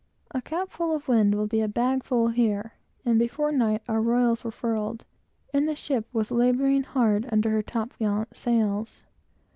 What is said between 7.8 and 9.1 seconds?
gallant sails.